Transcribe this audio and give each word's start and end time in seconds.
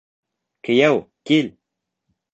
Кейәү, 0.69 0.97
кил! 1.31 1.55